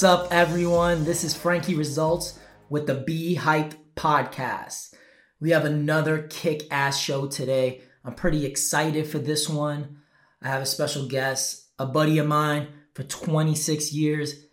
[0.00, 1.04] What's up, everyone?
[1.04, 2.38] This is Frankie Results
[2.70, 4.94] with the Be Hype podcast.
[5.40, 7.82] We have another kick ass show today.
[8.02, 9.98] I'm pretty excited for this one.
[10.40, 14.46] I have a special guest, a buddy of mine for 26 years,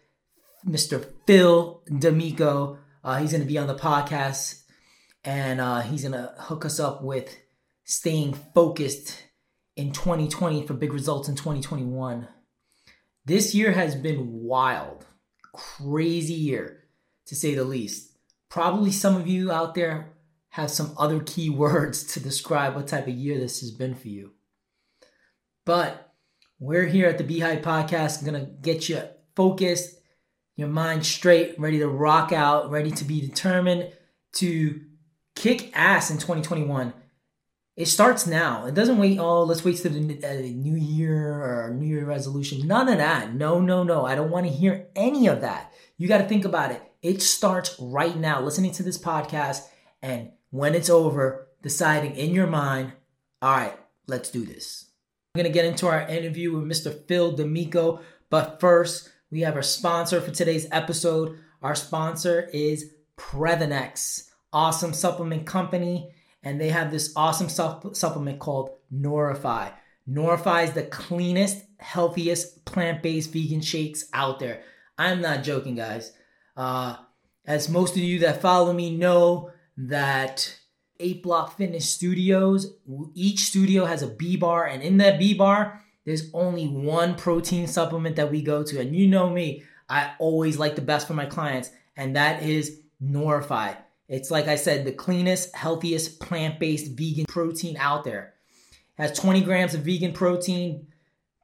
[0.68, 1.14] Mr.
[1.26, 2.80] Phil Damico.
[3.02, 4.64] Uh, he's going to be on the podcast
[5.24, 7.34] and uh, he's going to hook us up with
[7.86, 9.24] staying focused
[9.78, 12.28] in 2020 for big results in 2021.
[13.24, 15.07] This year has been wild,
[15.54, 16.84] crazy year
[17.26, 18.18] to say the least.
[18.50, 20.14] Probably some of you out there
[20.50, 24.08] have some other key words to describe what type of year this has been for
[24.08, 24.34] you.
[25.66, 26.14] But
[26.60, 29.02] we're here at the Be Hype Podcast, gonna get you
[29.36, 29.98] focused,
[30.56, 33.92] your mind straight, ready to rock out, ready to be determined
[34.34, 34.82] to
[35.36, 36.94] kick ass in 2021.
[37.78, 38.66] It starts now.
[38.66, 39.20] It doesn't wait.
[39.20, 42.68] Oh, let's wait to the uh, new year or New Year resolution.
[42.68, 43.36] None of that.
[43.36, 44.04] No, no, no.
[44.04, 45.72] I don't want to hear any of that.
[45.96, 46.82] You got to think about it.
[47.04, 48.42] It starts right now.
[48.42, 49.62] Listening to this podcast,
[50.02, 52.94] and when it's over, deciding in your mind,
[53.44, 54.86] all right, let's do this.
[55.36, 57.08] I'm gonna get into our interview with Mr.
[57.08, 61.38] Phil Damico, but first, we have our sponsor for today's episode.
[61.62, 66.12] Our sponsor is Previnex, awesome supplement company
[66.48, 69.74] and they have this awesome supp- supplement called Nourify.
[70.10, 74.62] Nourify is the cleanest, healthiest plant-based vegan shakes out there.
[74.98, 76.14] I'm not joking, guys.
[76.56, 76.96] Uh,
[77.46, 80.58] as most of you that follow me know, that
[81.02, 82.76] Eight Block Fitness Studios,
[83.14, 87.68] each studio has a B bar, and in that B bar, there's only one protein
[87.68, 88.80] supplement that we go to.
[88.80, 92.80] And you know me, I always like the best for my clients, and that is
[93.04, 93.76] Nourify.
[94.10, 98.34] It's like I said, the cleanest, healthiest plant-based vegan protein out there.
[98.98, 100.88] It has 20 grams of vegan protein,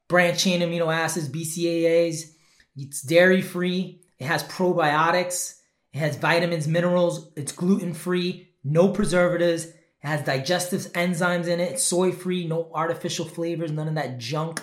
[0.08, 2.32] branched chain amino acids, BCAAs.
[2.76, 4.00] It's dairy-free.
[4.18, 5.58] It has probiotics.
[5.92, 7.30] It has vitamins, minerals.
[7.36, 9.66] It's gluten-free, no preservatives.
[9.66, 11.72] It has digestive enzymes in it.
[11.72, 14.62] It's soy-free, no artificial flavors, none of that junk.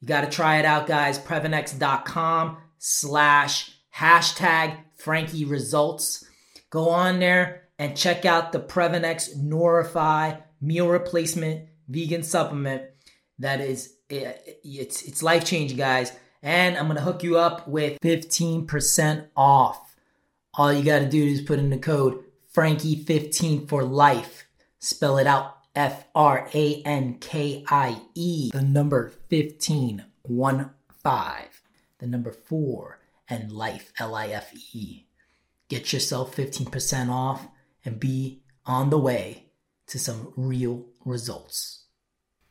[0.00, 1.18] You got to try it out, guys.
[1.18, 6.24] Previnex.com slash hashtag Frankie results.
[6.76, 12.82] Go on there and check out the Previnex Nourify meal replacement vegan supplement.
[13.38, 16.12] That is, eh, it's it's life changing, guys.
[16.42, 19.96] And I'm gonna hook you up with 15% off.
[20.52, 22.22] All you gotta do is put in the code
[22.54, 24.44] Frankie15 for life.
[24.78, 28.50] Spell it out F R A N K I E.
[28.52, 30.70] The number 15, 1
[31.02, 31.62] 5.
[32.00, 32.98] The number 4
[33.30, 35.05] and life, L I F E.
[35.68, 37.48] Get yourself 15% off
[37.84, 39.46] and be on the way
[39.88, 41.86] to some real results.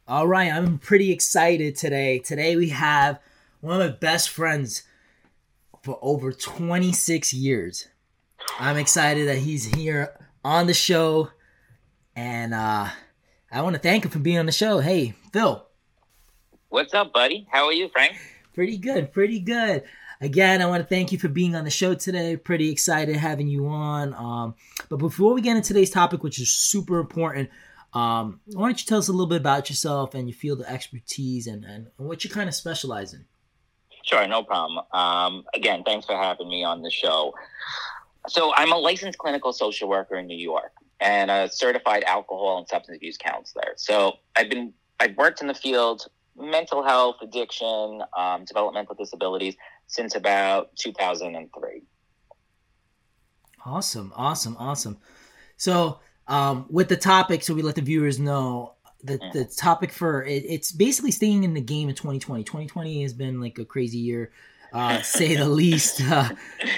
[0.07, 2.19] All right, I'm pretty excited today.
[2.19, 3.19] Today we have
[3.61, 4.83] one of my best friends
[5.81, 7.87] for over 26 years.
[8.59, 11.29] I'm excited that he's here on the show
[12.15, 12.89] and uh
[13.51, 14.79] I want to thank him for being on the show.
[14.79, 15.65] Hey, Phil.
[16.67, 17.47] What's up, buddy?
[17.49, 18.17] How are you, Frank?
[18.53, 19.83] Pretty good, pretty good
[20.25, 22.35] again, I want to thank you for being on the show today.
[22.35, 24.13] Pretty excited having you on.
[24.15, 24.55] Um,
[24.89, 27.49] but before we get into today's topic, which is super important,
[27.93, 30.67] um, why don't you tell us a little bit about yourself and your field of
[30.67, 33.25] expertise and, and what you kind of specialize in?
[34.03, 34.83] Sure, no problem.
[34.91, 37.33] Um, again, thanks for having me on the show.
[38.27, 42.67] So, I'm a licensed clinical social worker in New York and a certified alcohol and
[42.67, 43.73] substance abuse counselor.
[43.77, 46.07] So, I've been I've worked in the field
[46.37, 49.55] mental health, addiction, um, developmental disabilities
[49.88, 51.84] since about 2003.
[53.66, 54.97] Awesome, awesome, awesome.
[55.57, 59.38] So, um, with the topic, so we let the viewers know the, mm-hmm.
[59.38, 62.44] the topic for it, it's basically staying in the game in 2020.
[62.44, 64.31] 2020 has been like a crazy year,
[64.73, 66.02] uh, say the least.
[66.02, 66.29] Uh,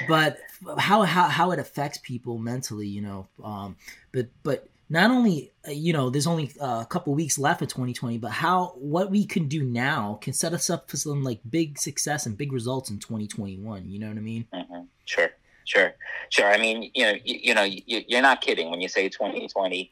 [0.07, 0.37] but
[0.77, 3.27] how, how how it affects people mentally, you know.
[3.43, 3.77] Um,
[4.11, 7.67] but but not only uh, you know there's only uh, a couple weeks left of
[7.67, 11.39] 2020 but how what we can do now can set us up for some like
[11.49, 14.45] big success and big results in 2021 you know what i mean?
[14.53, 14.81] Mm-hmm.
[15.05, 15.29] sure
[15.65, 15.93] sure
[16.29, 16.47] sure.
[16.47, 19.91] I mean you know you, you know you, are not kidding when you say 2020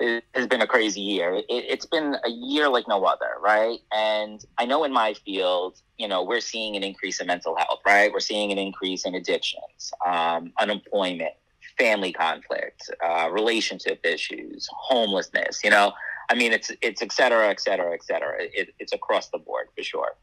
[0.00, 1.34] it has been a crazy year.
[1.34, 3.80] It, it's been a year like no other right?
[3.92, 7.80] And i know in my field you know we're seeing an increase in mental health
[7.84, 8.12] right?
[8.12, 11.34] We're seeing an increase in addictions um, unemployment
[11.78, 15.62] family conflict, uh, relationship issues, homelessness.
[15.62, 15.92] You know,
[16.28, 18.36] I mean, it's it's et cetera, et cetera, et cetera.
[18.40, 20.16] It, it's across the board for sure.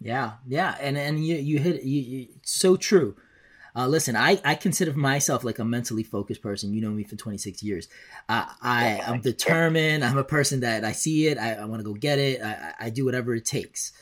[0.00, 3.16] Yeah, yeah, and and you you hit you, you so true.
[3.76, 6.74] Uh, listen, I, I consider myself like a mentally focused person.
[6.74, 7.88] You know me for 26 years.
[8.28, 10.04] Uh, I am determined.
[10.04, 11.38] I'm a person that I see it.
[11.38, 12.42] I, I want to go get it.
[12.42, 13.92] I, I do whatever it takes.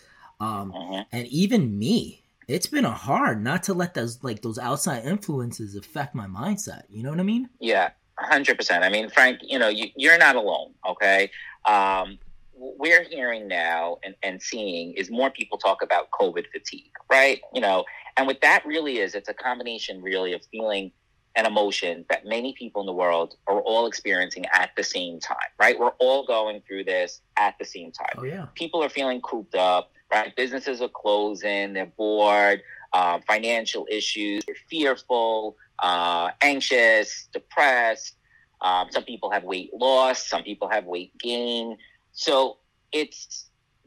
[0.40, 1.02] Um, mm-hmm.
[1.12, 5.76] And even me, it's been a hard not to let those like those outside influences
[5.76, 6.82] affect my mindset.
[6.88, 7.48] You know what I mean?
[7.60, 8.82] Yeah, hundred percent.
[8.82, 10.72] I mean, Frank, you know, you, you're not alone.
[10.88, 11.30] Okay.
[11.66, 12.18] Um,
[12.60, 17.40] we're hearing now and, and seeing is more people talk about COVID fatigue, right?
[17.54, 17.84] You know,
[18.16, 20.90] and what that really is, it's a combination really of feeling
[21.36, 25.36] and emotion that many people in the world are all experiencing at the same time,
[25.60, 25.78] right?
[25.78, 28.16] We're all going through this at the same time.
[28.16, 28.46] Oh yeah.
[28.56, 30.34] People are feeling cooped up, right?
[30.36, 32.62] Businesses are closing, they're bored,
[32.92, 38.16] uh, financial issues, they're fearful, uh, anxious, depressed.
[38.60, 41.76] Um, some people have weight loss, some people have weight gain.
[42.12, 42.58] So
[42.90, 43.44] it's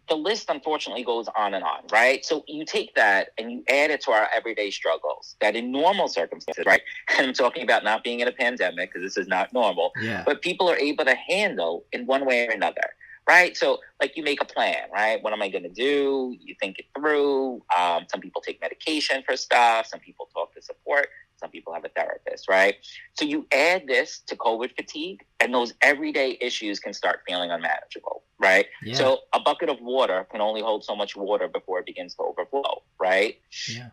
[0.07, 2.25] the list unfortunately goes on and on, right?
[2.25, 6.07] So you take that and you add it to our everyday struggles that in normal
[6.09, 6.81] circumstances, right?
[7.17, 10.23] And I'm talking about not being in a pandemic because this is not normal, Yeah.
[10.25, 12.81] but people are able to handle in one way or another,
[13.27, 13.55] right?
[13.55, 15.21] So like you make a plan, right?
[15.21, 16.35] What am I going to do?
[16.39, 17.63] You think it through.
[17.77, 19.87] Um, some people take medication for stuff.
[19.87, 21.07] Some people talk to support.
[21.37, 22.75] Some people have a therapist, right?
[23.13, 28.23] So you add this to COVID fatigue, and those everyday issues can start feeling unmanageable,
[28.39, 28.67] right?
[28.83, 28.95] Yeah.
[28.95, 32.23] So a bucket of water can only hold so much water before it begins to
[32.23, 33.39] overflow, right?
[33.67, 33.89] Yeah.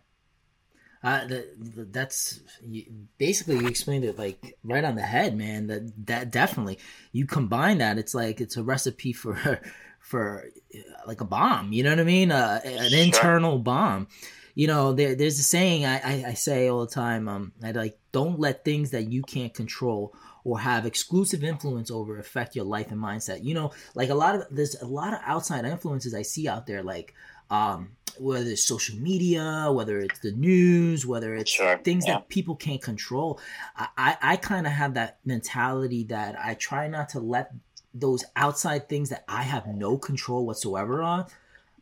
[1.03, 1.47] Uh, the,
[1.93, 2.85] that's you,
[3.19, 5.69] basically you explained it like right on the head, man.
[5.69, 6.79] That that definitely
[7.13, 9.61] you combine that, it's like it's a recipe for
[10.01, 11.73] for uh, like a bomb.
[11.73, 12.33] You know what I mean?
[12.33, 12.99] Uh, an Sure.
[13.01, 14.09] internal bomb.
[14.55, 17.29] You know, there, there's a saying I, I, I say all the time.
[17.29, 20.13] Um, I like don't let things that you can't control
[20.43, 23.45] or have exclusive influence over affect your life and mindset.
[23.45, 26.67] You know, like a lot of there's a lot of outside influences I see out
[26.67, 27.15] there, like
[27.51, 32.15] um, whether it's social media, whether it's the news, whether it's Sure, things yeah.
[32.15, 33.41] that people can't control.
[33.77, 37.53] I, I, I kind of have that mentality that I try not to let
[37.95, 41.27] those outside things that I have no control whatsoever on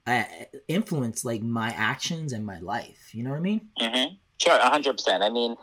[0.07, 0.25] uh,
[0.69, 3.11] influence like my actions and my life.
[3.13, 3.69] You know what I mean?
[3.81, 4.15] Mm-hmm.
[4.39, 5.23] Sure, hundred percent.
[5.23, 5.57] I mean,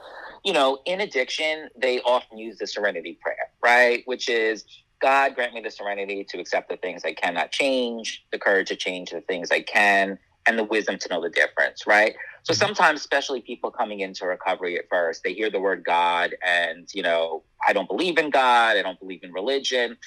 [0.44, 4.04] you know, in addiction, they often use the Serenity Prayer, right?
[4.06, 4.66] Which is
[5.00, 8.76] God grant me the serenity to accept the things I cannot change, the courage to
[8.76, 12.16] change the things I can, and the wisdom to know the difference, right?
[12.44, 12.60] So mm-hmm.
[12.60, 17.04] sometimes, especially people coming into recovery at first, they hear the word God, and you
[17.04, 19.98] know, I don't believe in God, I don't believe in religion,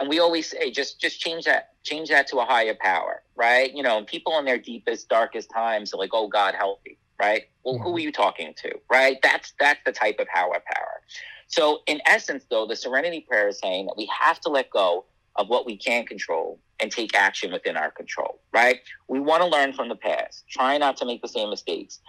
[0.00, 3.74] and we always say just just change that change that to a higher power right?
[3.74, 6.96] You know and people in their deepest darkest times are like oh god help me
[7.20, 7.44] right?
[7.64, 7.96] Well who mm-hmm.
[7.96, 8.72] are you talking to?
[8.90, 9.18] Right?
[9.22, 11.02] That's that's the type of power power.
[11.46, 15.04] So in essence though the serenity prayer is saying that we have to let go
[15.36, 19.48] of what we can't control and take action within our control right we want to
[19.48, 22.00] learn from the past try not to make the same mistakes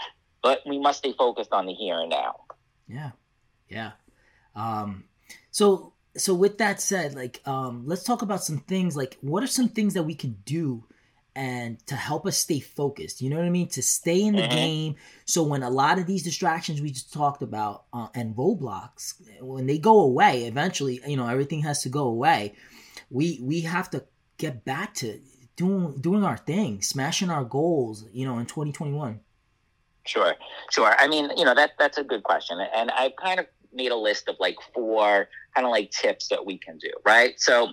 [0.41, 2.35] but we must stay focused on the here and now
[2.87, 3.11] Yeah,
[3.69, 3.91] yeah.
[4.55, 5.05] Um,
[5.51, 8.95] so so with that said, like, um, let's talk about some things.
[8.95, 10.85] Like, what are some things that we can do
[11.35, 13.21] and to help us stay focused?
[13.21, 13.67] You know what I mean?
[13.69, 14.49] To stay in the Mhm.
[14.49, 14.95] game.
[15.25, 19.65] So when a lot of these distractions we just talked about uh, and roadblocks, when
[19.65, 22.53] they go away, eventually, you know, everything has to go away.
[23.09, 24.05] We we have to
[24.45, 25.07] get back to
[25.55, 28.05] doing doing our thing, smashing our goals.
[28.11, 29.19] You know, in 2021.
[30.05, 30.33] Sure,
[30.71, 30.93] sure.
[30.99, 33.45] I mean, you know, that that's a good question, and I've kind of
[33.75, 37.33] made a list of like four kind of like tips that we can do, right?
[37.37, 37.69] So,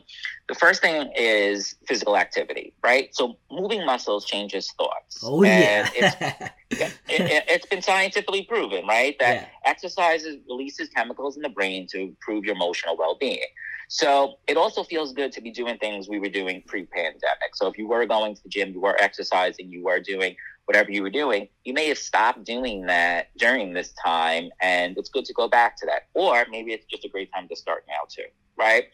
[0.48, 3.08] the first thing is physical activity, right?
[3.12, 5.20] So, moving muscles changes thoughts.
[5.22, 6.50] Oh And yeah.
[6.70, 9.16] it, it, it's been scientifically proven, right?
[9.18, 9.46] That Yeah.
[9.70, 13.50] exercise releases chemicals in the brain to improve your emotional well-being.
[13.92, 17.54] So it also feels good to be doing things we were doing pre-pandemic.
[17.54, 20.92] So if you were going to the gym, you were exercising, you were doing whatever
[20.92, 25.24] you were doing, you may have stopped doing that during this time, and it's good
[25.24, 26.06] to go back to that.
[26.14, 28.84] Or maybe it's just a great time to start now too, right?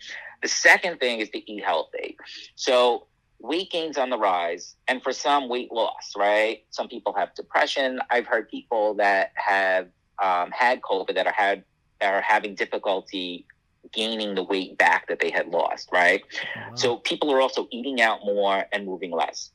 [0.41, 2.17] The second thing is to eat healthy.
[2.55, 3.07] So
[3.39, 6.65] weight gain's on the rise, and for some, weight loss, right?
[6.71, 8.01] Some people have depression.
[8.09, 9.89] I've heard people that have
[10.23, 11.65] um, had COVID that are had
[12.01, 13.47] that are having difficulty
[13.93, 16.23] gaining the weight back that they had lost, right?
[16.57, 16.73] Wow.
[16.75, 19.51] So people are also eating out more and moving less.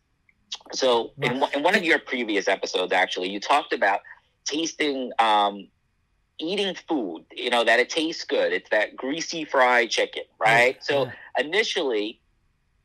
[0.73, 4.01] So in, one- in one of your previous episodes, actually, you talked about
[4.45, 5.67] tasting, um,
[6.39, 7.25] eating food.
[7.31, 8.51] You know that it tastes good.
[8.53, 10.77] It's that greasy fried chicken, right?
[10.83, 11.11] So Yeah.
[11.45, 12.21] initially,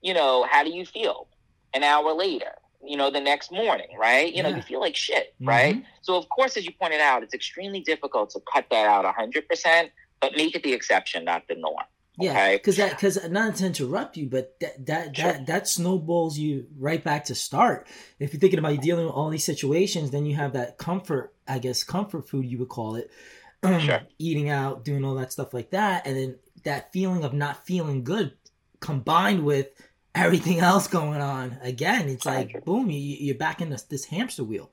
[0.02, 1.28] you know, how do you feel?
[1.74, 4.32] An hour later, you know, the next morning, right?
[4.32, 4.56] You know, Yeah.
[4.56, 5.82] you feel like shit, right?
[6.02, 9.48] So of course, as you pointed out, it's extremely difficult to cut that out hundred
[9.48, 11.76] percent, but make it the exception, not the norm.
[12.18, 12.56] Yeah, Okay.
[12.56, 15.32] because that because uh, not to interrupt you, but that that Sure.
[15.32, 17.86] that that snowballs you right back to start.
[18.18, 21.58] If you're thinking about dealing with all these situations, then you have that comfort, I
[21.58, 23.10] guess, comfort food you would call it,
[23.80, 24.00] Sure.
[24.18, 28.02] eating out, doing all that stuff like that, and then that feeling of not feeling
[28.02, 28.32] good
[28.80, 29.68] combined with
[30.14, 31.58] everything else going on.
[31.62, 32.64] Again, it's like Hundred.
[32.64, 34.70] boom, you, you're back in this, this hamster wheel.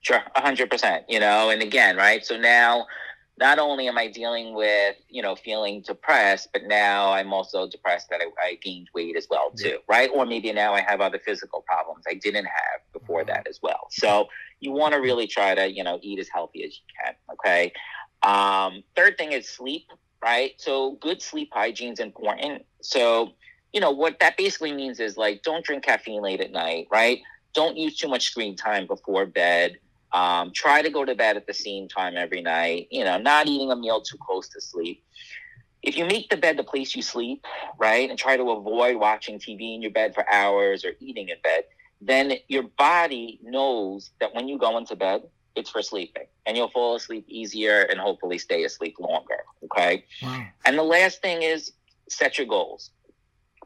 [0.00, 1.04] Sure, hundred percent.
[1.08, 2.24] You know, and again, right?
[2.24, 2.86] So now,
[3.38, 8.08] not only am I dealing with you know feeling depressed, but now I'm also depressed
[8.10, 9.76] that I, I gained weight as well too, yeah.
[9.88, 10.10] right?
[10.12, 13.28] Or maybe now I have other physical problems I didn't have before mm-hmm.
[13.28, 13.88] that as well.
[13.90, 14.28] So
[14.60, 17.14] you want to really try to you know eat as healthy as you can.
[17.34, 17.72] Okay.
[18.22, 19.84] Um, third thing is sleep,
[20.22, 20.52] right?
[20.58, 22.64] So good sleep hygiene is important.
[22.82, 23.32] So
[23.72, 27.20] you know what that basically means is like don't drink caffeine late at night, right?
[27.52, 29.78] Don't use too much screen time before bed
[30.12, 32.88] um, try to go to bed at the same time every night.
[32.90, 35.02] You know, not eating a meal too close to sleep.
[35.82, 37.44] If you make the bed the place you sleep,
[37.78, 41.36] right, and try to avoid watching TV in your bed for hours or eating in
[41.42, 41.64] bed,
[42.00, 45.22] then your body knows that when you go into bed,
[45.54, 49.38] it's for sleeping and you'll fall asleep easier and hopefully stay asleep longer.
[49.64, 50.04] Okay.
[50.22, 50.46] Wow.
[50.66, 51.72] And the last thing is
[52.08, 52.90] set your goals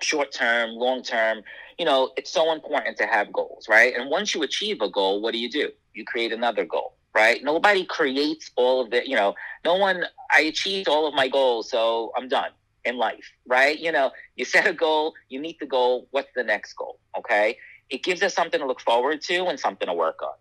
[0.02, 1.42] short term, long term.
[1.78, 3.94] You know, it's so important to have goals, right?
[3.96, 5.70] And once you achieve a goal, what do you do?
[5.94, 7.42] You create another goal, right?
[7.42, 11.70] Nobody creates all of the, you know, no one, I achieved all of my goals,
[11.70, 12.50] so I'm done
[12.84, 13.78] in life, right?
[13.78, 16.98] You know, you set a goal, you meet the goal, what's the next goal?
[17.18, 17.56] Okay.
[17.88, 20.34] It gives us something to look forward to and something to work on.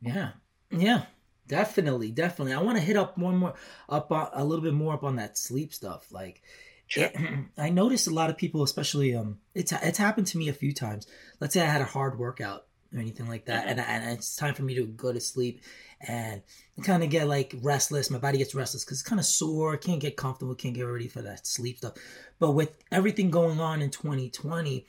[0.00, 0.30] Yeah.
[0.70, 1.02] Yeah.
[1.46, 2.54] Definitely, definitely.
[2.54, 3.54] I want to hit up one more
[3.88, 6.06] up on, a little bit more up on that sleep stuff.
[6.10, 6.42] Like
[6.86, 7.10] Sure.
[7.58, 10.72] I noticed a lot of people, especially um, it's it's happened to me a few
[10.72, 11.06] times.
[11.40, 14.54] Let's say I had a hard workout or anything like that, and, and it's time
[14.54, 15.62] for me to go to sleep,
[16.06, 16.42] and
[16.82, 18.10] kind of get like restless.
[18.10, 19.76] My body gets restless because it's kind of sore.
[19.76, 20.54] Can't get comfortable.
[20.54, 21.94] Can't get ready for that sleep stuff.
[22.38, 24.86] But with everything going on in 2020,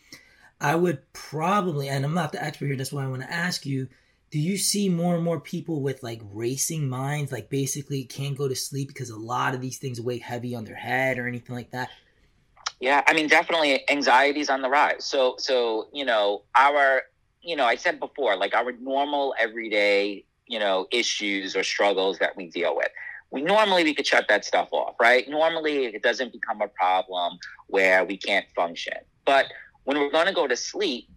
[0.60, 2.76] I would probably, and I'm not the expert here.
[2.76, 3.88] That's why I want to ask you
[4.32, 8.50] do you see more and more people with like racing minds like basically can't go
[8.50, 11.56] to sleep because a lot of these things weigh heavy on their head or anything
[11.56, 11.90] like that
[12.82, 17.04] yeah i mean definitely anxiety's on the rise so so you know our
[17.46, 22.36] you know i said before like our normal everyday you know issues or struggles that
[22.36, 22.90] we deal with
[23.32, 27.38] we normally we could shut that stuff off right normally it doesn't become a problem
[27.68, 29.46] where we can't function but
[29.86, 31.08] when we're going to go to sleep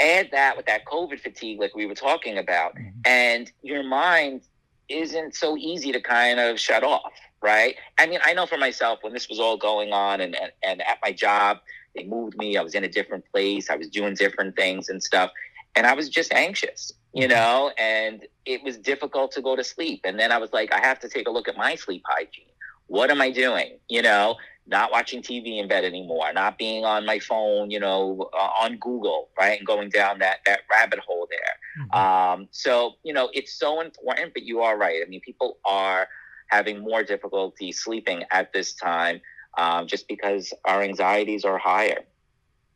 [0.00, 2.88] add that with that COVID fatigue, like we were talking about, mm-hmm.
[3.04, 4.42] and your mind
[4.88, 7.76] isn't so easy to kind of shut off, right?
[7.98, 10.82] I mean, I know for myself when this was all going on and, and, and
[10.82, 11.58] at my job,
[11.94, 15.02] they moved me, I was in a different place, I was doing different things and
[15.02, 15.30] stuff,
[15.76, 17.30] and I was just anxious, you mm-hmm.
[17.30, 20.02] know, and it was difficult to go to sleep.
[20.04, 22.46] And then I was like, I have to take a look at my sleep hygiene.
[22.86, 23.78] What am I doing?
[23.88, 24.36] You know,
[24.66, 28.78] not watching TV in bed anymore, not being on my phone, you know, uh, on
[28.78, 31.84] Google, right, and going down that that rabbit hole there.
[31.84, 31.98] Mm-hmm.
[31.98, 34.32] Um, so you know, it's so important.
[34.34, 35.00] But you are right.
[35.04, 36.08] I mean, people are
[36.48, 39.20] having more difficulty sleeping at this time
[39.56, 42.04] um, just because our anxieties are higher.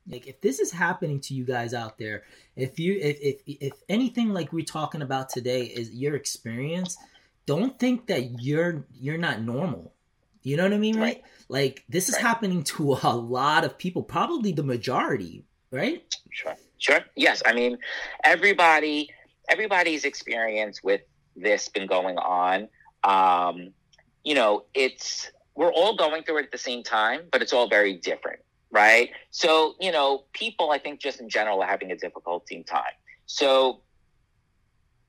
[0.09, 2.25] Like if this is happening to you guys out there,
[2.57, 6.97] if you if if if anything like we're talking about today is your experience,
[7.47, 9.93] don't think that you're you're not normal
[10.49, 11.03] you know what I mean, right?
[11.03, 11.25] right?
[11.49, 12.25] Like this is right.
[12.25, 16.03] happening to a lot of people, probably the majority, right?
[16.31, 16.57] Sure.
[16.79, 17.01] Sure.
[17.17, 17.43] Yes.
[17.45, 17.77] I mean,
[18.25, 19.11] everybody,
[19.49, 21.03] everybody's experience with
[21.37, 22.69] this been going on.
[23.05, 23.73] Um,
[24.25, 27.69] you know, it's we're all going through it at the same time, but it's all
[27.69, 28.39] very different,
[28.71, 29.11] right?
[29.33, 32.95] So, you know, people I think just in general are having a difficult time.
[33.27, 33.81] So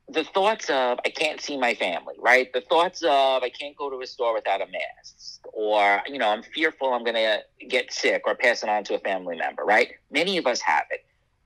[0.07, 2.51] the thoughts of I can't see my family, right?
[2.51, 6.29] The thoughts of I can't go to a store without a mask, or you know,
[6.29, 9.63] I'm fearful I'm going to get sick or pass it on to a family member,
[9.63, 9.91] right?
[10.09, 11.05] Many of us have it,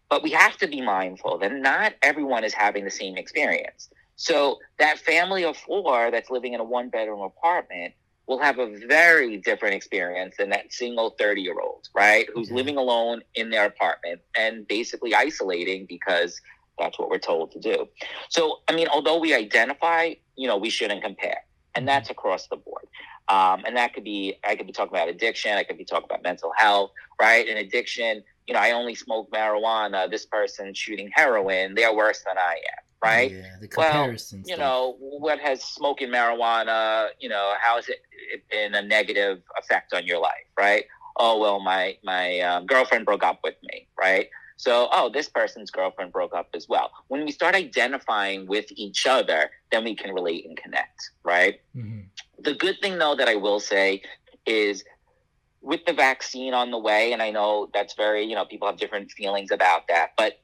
[0.09, 3.89] but we have to be mindful that not everyone is having the same experience.
[4.15, 7.95] So that family of four that's living in a one bedroom apartment
[8.27, 12.27] will have a very different experience than that single 30 year old, right?
[12.33, 12.55] Who's mm-hmm.
[12.55, 16.39] living alone in their apartment and basically isolating because
[16.79, 17.87] that's what we're told to do.
[18.29, 21.43] So, I mean, although we identify, you know, we shouldn't compare.
[21.75, 22.87] And that's across the board.
[23.29, 25.53] Um, and that could be, I could be talking about addiction.
[25.53, 27.47] I could be talking about mental health, right?
[27.47, 30.09] And addiction, you know, I only smoke marijuana.
[30.09, 33.31] This person shooting heroin, they're worse than I am, right?
[33.31, 34.43] Yeah, the comparison.
[34.45, 37.99] Well, you know, what has smoking marijuana, you know, how has it
[38.49, 40.85] been a negative effect on your life, right?
[41.17, 44.29] Oh, well, my, my um, girlfriend broke up with me, right?
[44.55, 46.91] So, oh, this person's girlfriend broke up as well.
[47.09, 51.59] When we start identifying with each other, then we can relate and connect, right?
[51.75, 52.01] Mm-hmm.
[52.39, 54.01] The good thing, though, that I will say
[54.45, 54.83] is
[55.61, 58.77] with the vaccine on the way, and I know that's very, you know, people have
[58.77, 60.39] different feelings about that, but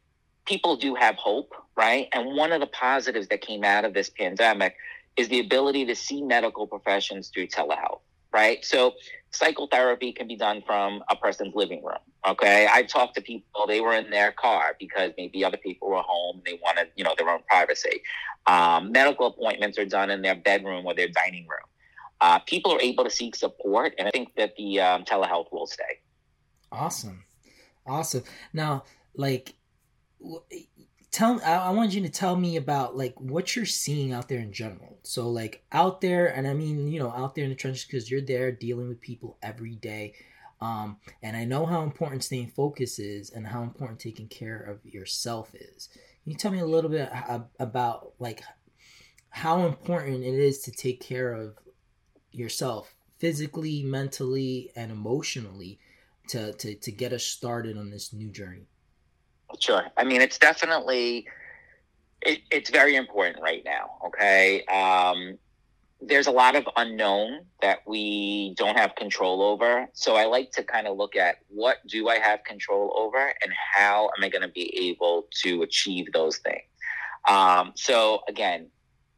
[0.49, 2.09] people do have hope, right?
[2.11, 4.75] And one of the positives that came out of this pandemic
[5.15, 8.01] is the ability to see medical professions through telehealth,
[8.33, 8.65] right?
[8.65, 8.93] So,
[9.31, 13.79] psychotherapy can be done from a person's living room Okay, I talked to people; they
[13.79, 16.37] were in their car because maybe other people were home.
[16.37, 18.01] and They wanted, you know, their own privacy.
[18.45, 21.67] Um, medical appointments are done in their bedroom or their dining room.
[22.19, 25.65] Uh, people are able to seek support, and I think that the um, telehealth will
[25.65, 26.01] stay.
[26.73, 27.23] Awesome,
[27.87, 28.23] awesome.
[28.51, 28.83] Now,
[29.15, 29.53] like,
[31.11, 34.39] tell I, I want you to tell me about like what you're seeing out there
[34.39, 34.99] in general.
[35.03, 38.09] So, like out there, and I mean, you know, out there in the trenches because
[38.09, 40.13] you're there dealing with people every day
[40.61, 44.85] um, and I know how important staying focused is and how important taking care of
[44.85, 45.89] yourself is.
[46.23, 47.09] Can you tell me a little bit
[47.59, 48.43] about like
[49.29, 51.57] how important it is to take care of
[52.31, 55.79] yourself physically, mentally, and emotionally
[56.27, 58.67] to, to, to get us started on this new journey?
[59.59, 59.85] Sure.
[59.97, 61.27] I mean, it's definitely,
[62.21, 63.97] it, it's very important right now.
[64.05, 64.63] Okay.
[64.65, 65.37] Um,
[66.01, 69.87] there's a lot of unknown that we don't have control over.
[69.93, 73.51] So I like to kind of look at what do I have control over and
[73.73, 76.63] how am I going to be able to achieve those things.
[77.27, 78.67] Um, so again,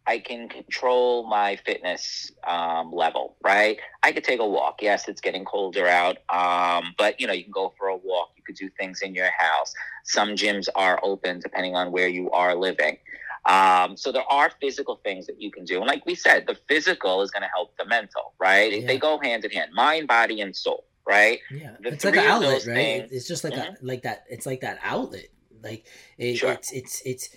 [0.07, 3.79] I can control my fitness um, level, right?
[4.01, 4.81] I could take a walk.
[4.81, 8.31] Yes, it's getting colder out, um, but you know you can go for a walk.
[8.35, 9.73] You could do things in your house.
[10.03, 12.97] Some gyms are open depending on where you are living.
[13.45, 15.77] Um, so there are physical things that you can do.
[15.77, 18.81] And like we said, the physical is going to help the mental, right?
[18.81, 18.87] Yeah.
[18.87, 21.39] They go hand in hand, mind, body, and soul, right?
[21.49, 21.75] Yeah.
[21.81, 22.75] The it's like an outlet, right?
[22.75, 23.83] Things, it's just like mm-hmm.
[23.83, 24.25] a, like that.
[24.29, 25.27] It's like that outlet.
[25.63, 25.85] Like
[26.17, 26.51] it, sure.
[26.51, 27.29] it's, it's, it's,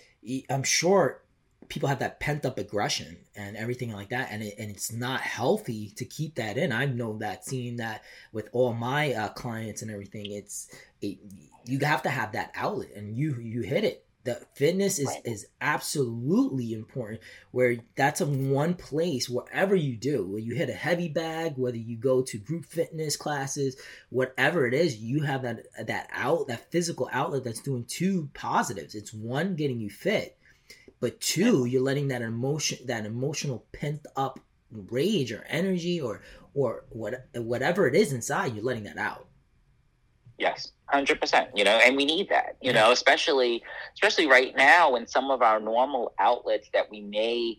[0.50, 1.24] I'm sure
[1.68, 5.21] people have that pent up aggression and everything like that and, it, and it's not
[5.21, 6.73] healthy to keep that in.
[6.73, 8.02] I know that seeing that
[8.33, 10.33] with all my uh, clients and everything.
[10.33, 10.68] It's
[11.00, 11.18] it,
[11.64, 14.04] you have to have that outlet and you you hit it.
[14.25, 15.21] The fitness is, right.
[15.26, 20.75] is absolutely important where that's a one place wherever you do where you hit a
[20.75, 23.76] heavy bag whether you go to group fitness classes
[24.09, 28.94] whatever it is you have that that out that physical outlet that's doing two positives.
[28.94, 30.38] It's one getting you fit
[31.00, 36.22] but two you're letting that emotion that emotional pent up rage or energy or
[36.54, 39.26] or what whatever it is inside you're letting that out
[40.38, 43.62] yes Hundred percent, you know, and we need that, you know, especially
[43.94, 47.56] especially right now when some of our normal outlets that we may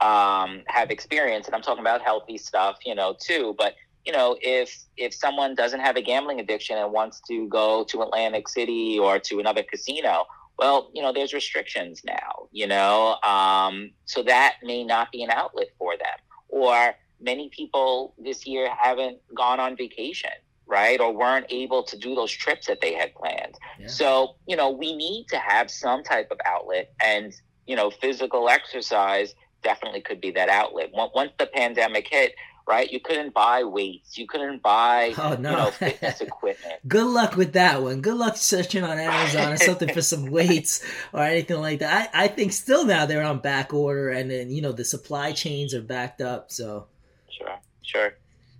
[0.00, 3.56] um, have experienced, and I'm talking about healthy stuff, you know, too.
[3.58, 7.82] But you know, if if someone doesn't have a gambling addiction and wants to go
[7.90, 10.24] to Atlantic City or to another casino,
[10.58, 15.30] well, you know, there's restrictions now, you know, um, so that may not be an
[15.30, 16.18] outlet for them.
[16.48, 20.30] Or many people this year haven't gone on vacation
[20.66, 21.00] right?
[21.00, 23.54] Or weren't able to do those trips that they had planned.
[23.78, 23.86] Yeah.
[23.86, 27.32] So, you know, we need to have some type of outlet and,
[27.66, 30.90] you know, physical exercise definitely could be that outlet.
[30.92, 32.34] Once the pandemic hit,
[32.66, 32.90] right?
[32.90, 34.18] You couldn't buy weights.
[34.18, 35.50] You couldn't buy oh, no.
[35.50, 36.74] you know, fitness equipment.
[36.86, 38.00] Good luck with that one.
[38.00, 42.10] Good luck searching on Amazon or something for some weights or anything like that.
[42.12, 45.32] I, I think still now they're on back order and then, you know, the supply
[45.32, 46.50] chains are backed up.
[46.50, 46.88] So
[47.30, 48.14] Sure, sure,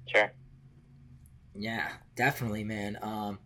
[0.07, 0.33] sure.
[1.55, 2.99] Yeah, definitely, man.
[3.01, 3.38] Um,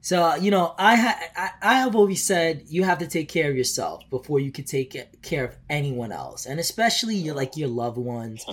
[0.00, 3.50] so you know, I, ha- I I have always said you have to take care
[3.50, 7.68] of yourself before you can take care of anyone else, and especially your like your
[7.68, 8.44] loved ones.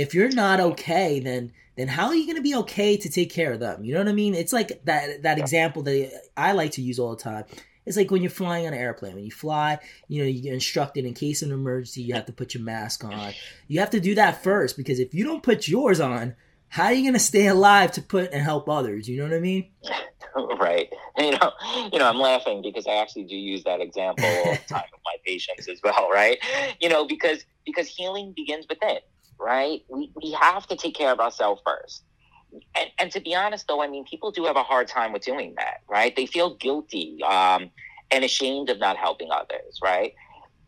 [0.00, 3.30] If you're not okay, then then how are you going to be okay to take
[3.30, 3.84] care of them?
[3.84, 4.34] You know what I mean?
[4.34, 7.44] It's like that that example that I like to use all the time.
[7.86, 9.14] It's like when you're flying on an airplane.
[9.14, 12.26] When you fly, you know, you get instructed in case of an emergency, you have
[12.26, 13.32] to put your mask on.
[13.68, 16.36] You have to do that first because if you don't put yours on,
[16.68, 19.08] how are you going to stay alive to put and help others?
[19.08, 19.70] You know what I mean?
[20.60, 20.88] right.
[21.18, 21.52] You know,
[21.92, 25.00] you know, I'm laughing because I actually do use that example all the time with
[25.04, 26.38] my patients as well, right?
[26.80, 28.98] You know, because because healing begins within,
[29.40, 29.82] right?
[29.88, 32.04] We we have to take care of ourselves first.
[32.52, 35.22] And, and to be honest, though, I mean, people do have a hard time with
[35.22, 36.14] doing that, right?
[36.14, 37.70] They feel guilty um,
[38.10, 40.14] and ashamed of not helping others, right?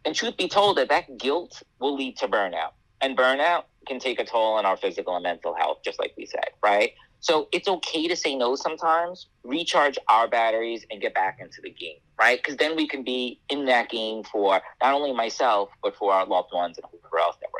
[0.05, 4.21] And truth be told, that that guilt will lead to burnout, and burnout can take
[4.21, 6.93] a toll on our physical and mental health, just like we said, right?
[7.21, 11.71] So it's okay to say no sometimes, recharge our batteries, and get back into the
[11.71, 12.39] game, right?
[12.43, 16.27] Because then we can be in that game for not only myself, but for our
[16.27, 17.52] loved ones and whoever else that.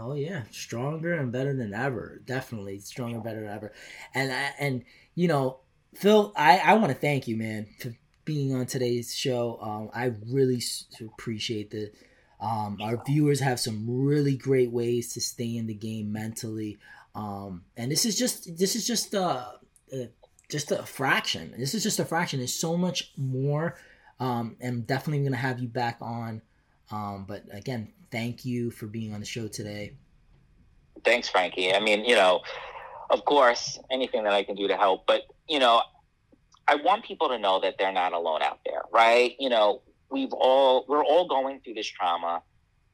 [0.00, 2.22] Oh yeah, stronger and better than ever.
[2.24, 3.72] Definitely stronger, better than ever.
[4.14, 4.84] And and
[5.14, 5.58] you know,
[5.94, 7.92] Phil, I I want to thank you, man, for
[8.24, 9.58] being on today's show.
[9.60, 10.62] Um, I really
[11.00, 11.92] appreciate the
[12.40, 16.78] um, our viewers have some really great ways to stay in the game mentally,
[17.14, 19.52] um, and this is just this is just a, uh,
[19.92, 20.06] uh,
[20.48, 21.52] just a fraction.
[21.58, 22.40] This is just a fraction.
[22.40, 23.76] There's so much more.
[24.18, 26.40] Um, I'm definitely gonna have you back on.
[26.90, 29.94] Um, but again, thank you for being on the show today.
[31.04, 31.74] Thanks, Frankie.
[31.74, 32.40] I mean, you know,
[33.10, 35.82] of course, anything that I can do to help, but you know,
[36.68, 39.34] I want people to know that they're not alone out there, right?
[39.38, 42.42] You know, we've all we're all going through this trauma,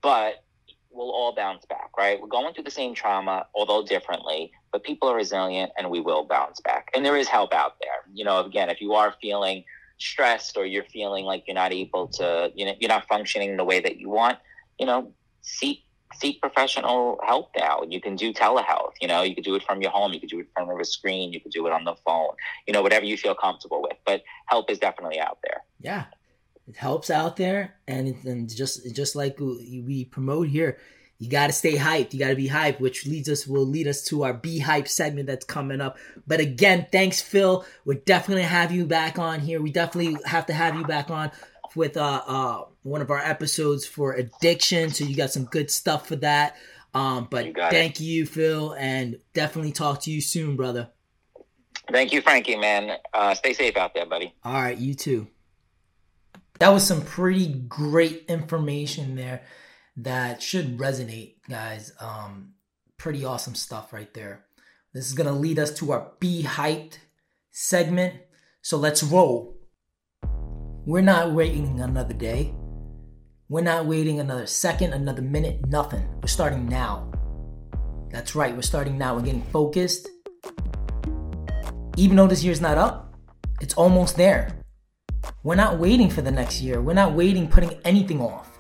[0.02, 0.44] but
[0.90, 2.20] we'll all bounce back, right?
[2.20, 6.24] We're going through the same trauma, although differently, but people are resilient and we will
[6.24, 6.88] bounce back.
[6.94, 8.10] And there is help out there.
[8.14, 9.64] You know, again, if you are feeling
[9.98, 13.64] stressed or you're feeling like you're not able to, you know, you're not functioning the
[13.64, 14.38] way that you want,
[14.78, 15.12] you know,
[15.42, 15.84] seek
[16.14, 17.82] seek professional help now.
[17.88, 18.92] You can do telehealth.
[19.00, 20.12] You know, you could do it from your home.
[20.12, 21.32] You could do it from a screen.
[21.32, 22.30] You could do it on the phone.
[22.66, 23.96] You know, whatever you feel comfortable with.
[24.04, 25.62] But help is definitely out there.
[25.80, 26.04] Yeah,
[26.66, 30.78] it helps out there, and, and just just like we promote here,
[31.18, 32.12] you got to stay hyped.
[32.12, 34.88] You got to be hyped, which leads us will lead us to our be hype
[34.88, 35.96] segment that's coming up.
[36.26, 37.64] But again, thanks, Phil.
[37.84, 39.60] We're definitely have you back on here.
[39.62, 41.30] We definitely have to have you back on
[41.74, 44.90] with uh, uh one of our episodes for addiction.
[44.90, 46.56] So you got some good stuff for that.
[46.94, 48.04] Um, but you thank it.
[48.04, 50.88] you, Phil, and definitely talk to you soon, brother.
[51.92, 52.96] Thank you, Frankie, man.
[53.12, 54.34] Uh, stay safe out there, buddy.
[54.44, 55.26] All right, you too.
[56.58, 59.42] That was some pretty great information there
[59.98, 61.92] that should resonate, guys.
[62.00, 62.54] Um,
[62.96, 64.46] pretty awesome stuff right there.
[64.94, 66.98] This is going to lead us to our Be Hyped
[67.50, 68.14] segment.
[68.62, 69.58] So let's roll.
[70.86, 72.54] We're not waiting another day.
[73.48, 76.04] We're not waiting another second, another minute, nothing.
[76.20, 77.12] We're starting now.
[78.10, 79.14] That's right, we're starting now.
[79.14, 80.08] We're getting focused.
[81.96, 83.14] Even though this year's not up,
[83.60, 84.48] it's almost there.
[85.44, 86.82] We're not waiting for the next year.
[86.82, 88.58] We're not waiting, putting anything off.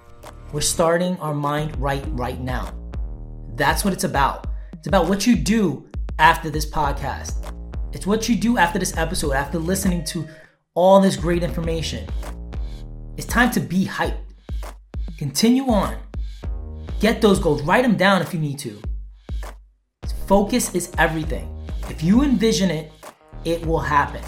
[0.52, 2.72] We're starting our mind right right now.
[3.56, 4.46] That's what it's about.
[4.74, 5.88] It's about what you do
[6.20, 7.52] after this podcast.
[7.92, 10.28] It's what you do after this episode, after listening to
[10.74, 12.08] all this great information.
[13.16, 14.25] It's time to be hyped.
[15.18, 15.96] Continue on.
[17.00, 17.62] Get those goals.
[17.62, 18.80] Write them down if you need to.
[20.26, 21.52] Focus is everything.
[21.88, 22.92] If you envision it,
[23.44, 24.22] it will happen.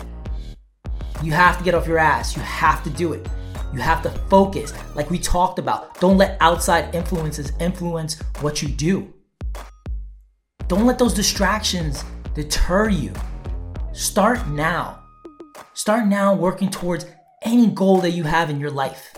[1.23, 2.37] You have to get off your ass.
[2.37, 3.29] You have to do it.
[3.75, 6.01] You have to focus, like we talked about.
[6.01, 9.13] Don't let outside influences influence what you do.
[10.69, 13.13] Don't let those distractions deter you.
[13.93, 15.03] Start now.
[15.75, 17.05] Start now working towards
[17.43, 19.13] any goal that you have in your life.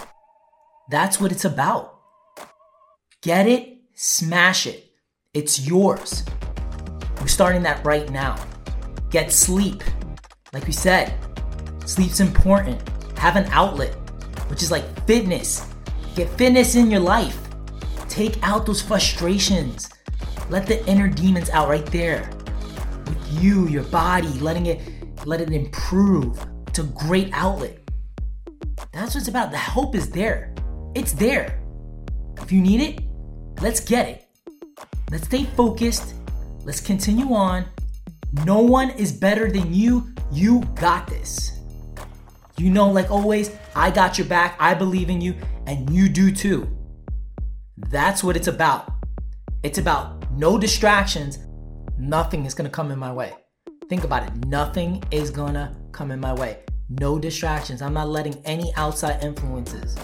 [0.91, 2.01] That's what it's about.
[3.23, 4.91] Get it, smash it.
[5.33, 6.25] It's yours.
[7.21, 8.37] We're starting that right now.
[9.09, 9.85] Get sleep.
[10.53, 11.15] Like we said,
[11.87, 12.83] sleep's important.
[13.17, 13.95] Have an outlet,
[14.49, 15.65] which is like fitness.
[16.17, 17.39] Get fitness in your life.
[18.09, 19.89] Take out those frustrations.
[20.49, 22.29] Let the inner demons out right there.
[23.07, 24.81] With you, your body, letting it
[25.25, 26.45] let it improve.
[26.67, 27.79] It's a great outlet.
[28.93, 29.53] That's what it's about.
[29.53, 30.50] The hope is there.
[30.93, 31.63] It's there.
[32.43, 33.05] If you need it,
[33.61, 34.27] let's get it.
[35.11, 36.15] Let's stay focused.
[36.65, 37.67] Let's continue on.
[38.45, 40.13] No one is better than you.
[40.33, 41.61] You got this.
[42.59, 44.57] You know, like always, I got your back.
[44.59, 46.69] I believe in you, and you do too.
[47.77, 48.93] That's what it's about.
[49.63, 51.39] It's about no distractions.
[51.99, 53.33] Nothing is gonna come in my way.
[53.89, 54.35] Think about it.
[54.47, 56.59] Nothing is gonna come in my way.
[56.89, 57.81] No distractions.
[57.81, 59.97] I'm not letting any outside influences.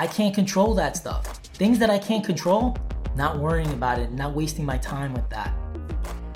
[0.00, 1.26] I can't control that stuff.
[1.54, 2.76] Things that I can't control,
[3.16, 5.48] not worrying about it, not wasting my time with that.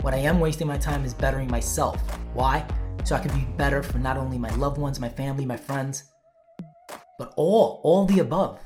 [0.01, 2.01] What I am wasting my time is bettering myself.
[2.35, 2.67] Why?
[3.05, 6.03] So I can be better for not only my loved ones, my family, my friends,
[7.21, 8.59] but all, all the above.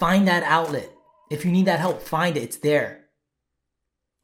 [0.00, 0.90] Find that outlet.
[1.30, 2.42] If you need that help, find it.
[2.42, 3.04] It's there.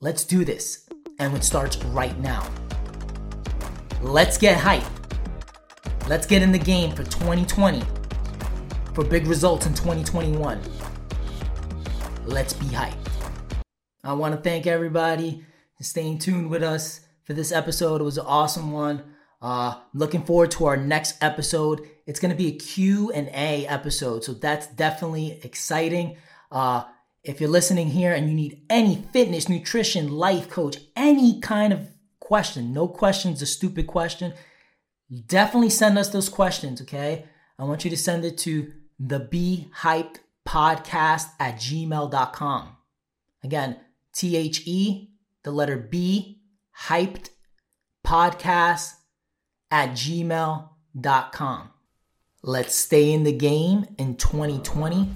[0.01, 0.89] Let's do this
[1.21, 2.45] and it starts right now.
[4.03, 4.83] Let's get hype.
[6.09, 7.85] Let's get in the game for 2020
[8.95, 10.61] for big results in 2021.
[12.25, 12.95] Let's be hype.
[14.05, 15.45] I want to thank everybody
[15.77, 18.01] for staying tuned with us for this episode.
[18.01, 19.03] It was an awesome one.
[19.43, 21.81] Uh, looking forward to our next episode.
[22.07, 26.17] It's going to be a Q&A episode, so that's definitely exciting.
[26.53, 26.85] Uh,
[27.25, 31.89] if you're listening here and you need any fitness, nutrition, life coach, any kind of
[32.21, 34.35] question, no question's a stupid question,
[35.27, 37.25] definitely send us those questions, okay?
[37.59, 42.77] I want you to send it to the Be Hyped podcast at gmail.com.
[43.43, 43.77] Again,
[44.15, 45.11] T H E,
[45.43, 46.41] the letter B,
[46.87, 47.31] hyped
[48.07, 48.95] podcast
[49.71, 51.71] at gmail.com.
[52.43, 55.09] Let's stay in the game in 2020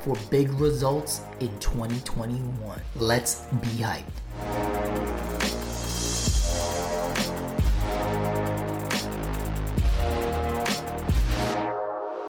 [0.00, 2.80] for big results in 2021.
[2.96, 4.27] Let's be hyped.